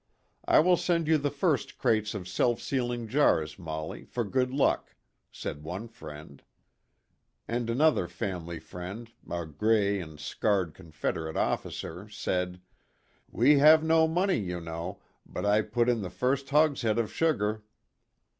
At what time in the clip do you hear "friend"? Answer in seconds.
5.87-6.41, 8.59-9.11